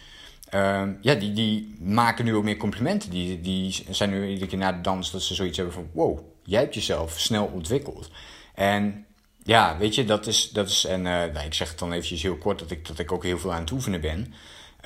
uh, 0.54 0.83
ja, 1.00 1.14
die, 1.14 1.33
die 1.33 1.75
maken 1.80 2.25
nu 2.25 2.35
ook 2.35 2.45
meer 2.45 2.56
complimenten. 2.56 3.11
Die, 3.11 3.40
die 3.40 3.85
zijn 3.90 4.11
nu 4.11 4.28
iedere 4.28 4.47
keer 4.47 4.59
na 4.59 4.73
de 4.73 4.80
dans 4.80 5.11
dat 5.11 5.23
ze 5.23 5.35
zoiets 5.35 5.56
hebben 5.56 5.75
van... 5.75 5.88
wow, 5.92 6.18
jij 6.45 6.61
hebt 6.61 6.75
jezelf 6.75 7.18
snel 7.18 7.47
ontwikkeld. 7.47 8.11
En 8.54 9.06
ja, 9.42 9.76
weet 9.78 9.95
je, 9.95 10.04
dat 10.04 10.26
is... 10.26 10.50
Dat 10.50 10.68
is 10.68 10.85
en 10.85 11.02
nou, 11.02 11.38
ik 11.45 11.54
zeg 11.54 11.68
het 11.68 11.78
dan 11.78 11.92
eventjes 11.92 12.23
heel 12.23 12.37
kort 12.37 12.59
dat 12.59 12.71
ik, 12.71 12.87
dat 12.87 12.99
ik 12.99 13.12
ook 13.12 13.23
heel 13.23 13.38
veel 13.38 13.52
aan 13.52 13.61
het 13.61 13.71
oefenen 13.71 14.00
ben. 14.00 14.35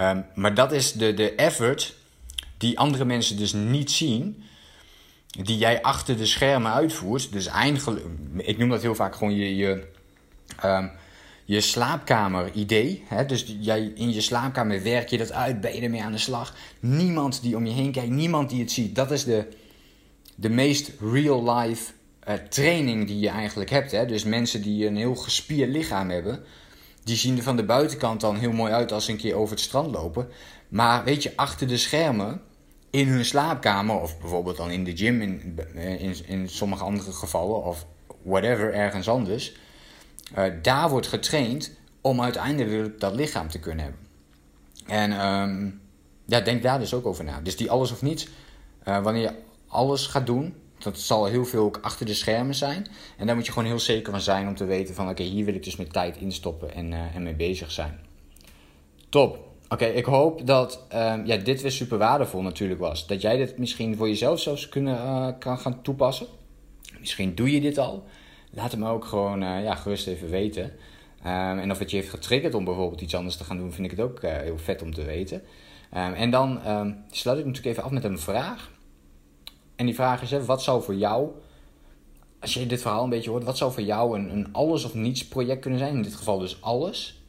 Um, 0.00 0.24
maar 0.34 0.54
dat 0.54 0.72
is 0.72 0.92
de, 0.92 1.14
de 1.14 1.34
effort 1.34 1.94
die 2.56 2.78
andere 2.78 3.04
mensen 3.04 3.36
dus 3.36 3.52
niet 3.52 3.90
zien... 3.90 4.44
die 5.30 5.58
jij 5.58 5.82
achter 5.82 6.16
de 6.16 6.26
schermen 6.26 6.72
uitvoert. 6.72 7.32
Dus 7.32 7.46
eigenlijk, 7.46 8.04
ik 8.36 8.58
noem 8.58 8.68
dat 8.68 8.82
heel 8.82 8.94
vaak 8.94 9.14
gewoon 9.14 9.34
je... 9.34 9.56
je 9.56 9.86
um, 10.64 10.90
je 11.50 11.60
slaapkamer-idee. 11.60 13.04
Dus 13.26 13.56
jij, 13.60 13.92
in 13.94 14.12
je 14.12 14.20
slaapkamer 14.20 14.82
werk 14.82 15.08
je 15.08 15.18
dat 15.18 15.32
uit, 15.32 15.60
ben 15.60 15.74
je 15.74 15.80
ermee 15.80 16.02
aan 16.02 16.12
de 16.12 16.18
slag. 16.18 16.54
Niemand 16.80 17.42
die 17.42 17.56
om 17.56 17.66
je 17.66 17.72
heen 17.72 17.92
kijkt, 17.92 18.10
niemand 18.10 18.50
die 18.50 18.60
het 18.60 18.70
ziet. 18.70 18.94
Dat 18.94 19.10
is 19.10 19.24
de, 19.24 19.46
de 20.34 20.48
meest 20.48 20.92
real-life 21.12 21.92
uh, 22.28 22.34
training 22.34 23.06
die 23.06 23.18
je 23.18 23.28
eigenlijk 23.28 23.70
hebt. 23.70 23.90
Hè? 23.90 24.06
Dus 24.06 24.24
mensen 24.24 24.62
die 24.62 24.86
een 24.86 24.96
heel 24.96 25.14
gespierd 25.14 25.70
lichaam 25.70 26.10
hebben, 26.10 26.42
die 27.04 27.16
zien 27.16 27.36
er 27.36 27.42
van 27.42 27.56
de 27.56 27.64
buitenkant 27.64 28.20
dan 28.20 28.36
heel 28.36 28.52
mooi 28.52 28.72
uit 28.72 28.92
als 28.92 29.04
ze 29.04 29.10
een 29.10 29.16
keer 29.16 29.34
over 29.34 29.54
het 29.54 29.64
strand 29.64 29.90
lopen. 29.92 30.28
Maar 30.68 31.04
weet 31.04 31.22
je, 31.22 31.32
achter 31.36 31.68
de 31.68 31.76
schermen, 31.76 32.40
in 32.90 33.08
hun 33.08 33.24
slaapkamer, 33.24 34.00
of 34.00 34.18
bijvoorbeeld 34.18 34.56
dan 34.56 34.70
in 34.70 34.84
de 34.84 34.96
gym 34.96 35.22
in, 35.22 35.58
in, 35.74 36.16
in 36.26 36.48
sommige 36.48 36.84
andere 36.84 37.12
gevallen, 37.12 37.64
of 37.64 37.86
whatever, 38.22 38.74
ergens 38.74 39.08
anders 39.08 39.52
uh, 40.38 40.44
daar 40.62 40.90
wordt 40.90 41.06
getraind 41.06 41.78
om 42.00 42.20
uiteindelijk 42.20 43.00
dat 43.00 43.14
lichaam 43.14 43.48
te 43.48 43.58
kunnen 43.58 43.84
hebben. 43.84 44.00
En 44.86 45.26
um, 45.26 45.80
ja, 46.24 46.40
denk 46.40 46.62
daar 46.62 46.78
dus 46.78 46.94
ook 46.94 47.06
over 47.06 47.24
na. 47.24 47.40
Dus 47.40 47.56
die 47.56 47.70
alles 47.70 47.92
of 47.92 48.02
niets, 48.02 48.28
uh, 48.88 49.02
wanneer 49.02 49.22
je 49.22 49.34
alles 49.68 50.06
gaat 50.06 50.26
doen, 50.26 50.54
dat 50.78 50.98
zal 50.98 51.24
heel 51.24 51.44
veel 51.44 51.64
ook 51.64 51.78
achter 51.82 52.06
de 52.06 52.14
schermen 52.14 52.54
zijn. 52.54 52.86
En 53.16 53.26
daar 53.26 53.36
moet 53.36 53.46
je 53.46 53.52
gewoon 53.52 53.68
heel 53.68 53.80
zeker 53.80 54.12
van 54.12 54.20
zijn 54.20 54.48
om 54.48 54.54
te 54.54 54.64
weten 54.64 54.94
van 54.94 55.08
oké, 55.08 55.22
hier 55.22 55.44
wil 55.44 55.54
ik 55.54 55.64
dus 55.64 55.76
mijn 55.76 55.92
tijd 55.92 56.16
instoppen 56.16 56.74
en, 56.74 56.92
uh, 56.92 57.14
en 57.14 57.22
mee 57.22 57.34
bezig 57.34 57.70
zijn. 57.70 58.00
Top. 59.08 59.48
Oké, 59.72 59.84
ik 59.84 60.04
hoop 60.04 60.46
dat 60.46 60.86
uh, 60.92 61.14
ja, 61.24 61.36
dit 61.36 61.62
weer 61.62 61.70
super 61.70 61.98
waardevol 61.98 62.42
natuurlijk 62.42 62.80
was. 62.80 63.06
Dat 63.06 63.20
jij 63.20 63.36
dit 63.36 63.58
misschien 63.58 63.96
voor 63.96 64.08
jezelf 64.08 64.40
zelfs 64.40 64.68
kunnen, 64.68 64.94
uh, 64.94 65.28
kan 65.38 65.58
gaan 65.58 65.82
toepassen. 65.82 66.26
Misschien 66.98 67.34
doe 67.34 67.52
je 67.52 67.60
dit 67.60 67.78
al 67.78 68.04
laat 68.50 68.70
het 68.70 68.80
me 68.80 68.88
ook 68.88 69.04
gewoon 69.04 69.42
uh, 69.42 69.62
ja, 69.62 69.74
gerust 69.74 70.06
even 70.06 70.30
weten. 70.30 70.64
Um, 70.64 71.58
en 71.58 71.70
of 71.70 71.78
het 71.78 71.90
je 71.90 71.96
heeft 71.96 72.10
getriggerd 72.10 72.54
om 72.54 72.64
bijvoorbeeld 72.64 73.00
iets 73.00 73.14
anders 73.14 73.36
te 73.36 73.44
gaan 73.44 73.56
doen, 73.56 73.72
vind 73.72 73.92
ik 73.92 73.98
het 73.98 74.06
ook 74.06 74.22
uh, 74.22 74.36
heel 74.36 74.58
vet 74.58 74.82
om 74.82 74.94
te 74.94 75.04
weten. 75.04 75.36
Um, 75.96 76.12
en 76.12 76.30
dan 76.30 76.60
sluit 77.10 77.38
ik 77.38 77.44
natuurlijk 77.44 77.72
even 77.72 77.82
af 77.82 77.90
met 77.90 78.04
een 78.04 78.18
vraag. 78.18 78.70
En 79.76 79.86
die 79.86 79.94
vraag 79.94 80.22
is: 80.22 80.30
hè, 80.30 80.44
wat 80.44 80.62
zou 80.62 80.82
voor 80.82 80.94
jou, 80.94 81.28
als 82.40 82.54
je 82.54 82.66
dit 82.66 82.80
verhaal 82.80 83.04
een 83.04 83.10
beetje 83.10 83.30
hoort, 83.30 83.44
wat 83.44 83.56
zou 83.56 83.72
voor 83.72 83.82
jou 83.82 84.18
een, 84.18 84.30
een 84.32 84.48
alles 84.52 84.84
of 84.84 84.94
niets 84.94 85.28
project 85.28 85.60
kunnen 85.60 85.78
zijn? 85.78 85.94
In 85.94 86.02
dit 86.02 86.14
geval 86.14 86.38
dus 86.38 86.62
alles. 86.62 87.22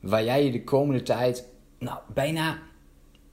Waar 0.00 0.24
jij 0.24 0.44
je 0.44 0.50
de 0.50 0.64
komende 0.64 1.02
tijd 1.02 1.50
nou, 1.82 1.98
bijna 2.14 2.58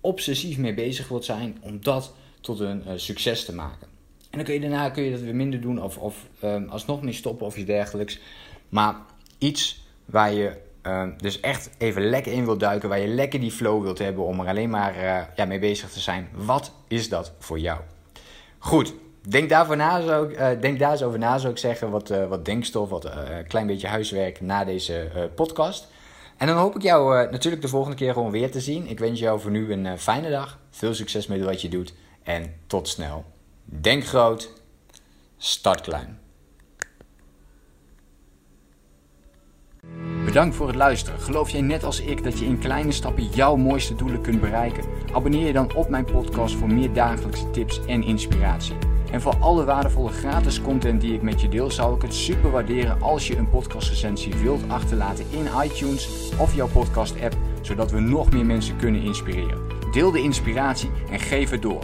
obsessief 0.02 0.58
mee 0.58 0.74
bezig 0.74 1.08
wilt 1.08 1.26
zijn 1.26 1.58
om 1.62 1.82
dat 1.82 2.14
tot 2.42 2.60
een 2.60 2.84
uh, 2.88 2.94
succes 2.96 3.46
te 3.46 3.56
maken. 3.56 3.88
En 4.30 4.38
dan 4.38 4.44
kun 4.44 4.54
je 4.54 4.60
daarna 4.60 4.90
kun 4.90 5.04
je 5.04 5.12
dat 5.12 5.20
weer 5.20 5.36
minder 5.36 5.62
doen 5.62 5.84
of, 5.84 5.98
of 5.98 6.28
um, 6.44 6.70
alsnog 6.70 7.02
mee 7.02 7.14
stoppen 7.14 7.46
of 7.46 7.58
iets 7.58 7.66
dergelijks. 7.66 8.20
Maar 8.70 8.96
iets 9.38 9.88
waar 10.06 10.34
je 10.34 10.58
um, 10.84 11.16
dus 11.18 11.40
echt 11.40 11.70
even 11.78 12.10
lekker 12.10 12.32
in 12.32 12.46
wilt 12.46 12.60
duiken, 12.60 12.90
waar 12.90 13.00
je 13.00 13.08
lekker 13.08 13.40
die 13.40 13.52
flow 13.52 13.82
wilt 13.84 14.00
hebben 14.00 14.26
om 14.26 14.40
er 14.40 14.48
alleen 14.48 14.70
maar 14.70 14.96
uh, 14.96 15.22
ja, 15.36 15.46
mee 15.46 15.60
bezig 15.60 15.90
te 15.90 16.00
zijn. 16.00 16.30
Wat 16.34 16.72
is 16.88 17.10
dat 17.10 17.32
voor 17.40 17.60
jou? 17.60 17.80
Goed, 18.58 18.94
denk, 19.22 19.50
daarvoor 19.50 19.78
na, 19.78 20.02
zou, 20.02 20.34
uh, 20.34 20.48
denk 20.62 20.80
daar 20.80 20.92
eens 20.92 21.04
over 21.04 21.20
na, 21.20 21.38
zou 21.38 21.52
ik 21.52 21.60
zeggen. 21.60 21.90
Wat, 21.90 22.08
wat 22.08 22.46
denkstof, 22.46 22.90
wat 22.90 23.06
een 23.06 23.48
klein 23.48 23.68
beetje 23.68 23.88
huiswerk 23.88 24.42
na 24.42 24.66
deze 24.66 25.30
podcast. 25.36 25.88
En 26.40 26.48
dan 26.48 26.58
hoop 26.58 26.76
ik 26.76 26.82
jou 26.82 27.30
natuurlijk 27.32 27.62
de 27.62 27.68
volgende 27.68 27.98
keer 27.98 28.14
gewoon 28.14 28.32
weer 28.32 28.52
te 28.52 28.62
zien. 28.62 28.88
Ik 28.88 29.00
wens 29.00 29.20
jou 29.20 29.40
voor 29.40 29.52
nu 29.52 29.72
een 29.72 30.00
fijne 30.00 30.30
dag. 30.30 30.60
Veel 30.70 30.94
succes 30.94 31.28
met 31.28 31.44
wat 31.44 31.62
je 31.62 31.70
doet. 31.70 31.94
En 32.24 32.54
tot 32.68 32.88
snel. 32.88 33.26
Denk 33.66 34.06
groot, 34.06 34.54
start 35.38 35.82
klein. 35.82 36.20
Bedankt 40.26 40.56
voor 40.56 40.68
het 40.68 40.76
luisteren. 40.76 41.20
Geloof 41.20 41.50
jij 41.50 41.62
net 41.62 41.84
als 41.84 42.00
ik 42.00 42.24
dat 42.24 42.40
je 42.40 42.46
in 42.46 42.60
kleine 42.60 42.92
stappen 42.92 43.30
jouw 43.30 43.56
mooiste 43.56 43.96
doelen 43.96 44.22
kunt 44.22 44.42
bereiken? 44.42 44.84
Abonneer 45.14 45.48
je 45.48 45.54
dan 45.54 45.76
op 45.76 45.90
mijn 45.90 46.06
podcast 46.06 46.56
voor 46.56 46.74
meer 46.74 46.94
dagelijkse 46.94 47.50
tips 47.52 47.86
en 47.86 48.04
inspiratie. 48.04 48.99
En 49.12 49.22
voor 49.22 49.36
alle 49.40 49.66
waardevolle 49.66 50.10
gratis 50.10 50.62
content 50.62 51.02
die 51.02 51.14
ik 51.14 51.22
met 51.22 51.42
je 51.42 51.50
deel, 51.50 51.72
zou 51.72 51.96
ik 51.96 52.02
het 52.02 52.14
super 52.14 52.52
waarderen 52.52 53.02
als 53.02 53.28
je 53.28 53.38
een 53.38 53.50
podcastrecensie 53.50 54.36
wilt 54.36 54.62
achterlaten 54.68 55.26
in 55.30 55.48
iTunes 55.64 56.32
of 56.38 56.56
jouw 56.56 56.68
podcast 56.68 57.22
app, 57.22 57.38
zodat 57.62 57.92
we 57.92 58.00
nog 58.00 58.32
meer 58.32 58.46
mensen 58.46 58.78
kunnen 58.78 59.02
inspireren. 59.02 59.62
Deel 59.92 60.12
de 60.12 60.22
inspiratie 60.22 60.90
en 61.12 61.20
geef 61.20 61.50
het 61.50 61.62
door. 61.62 61.84